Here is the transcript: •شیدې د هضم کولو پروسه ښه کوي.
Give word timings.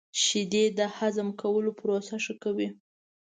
•شیدې 0.23 0.65
د 0.77 0.79
هضم 0.97 1.27
کولو 1.41 1.71
پروسه 1.79 2.15
ښه 2.23 2.33
کوي. 2.43 2.67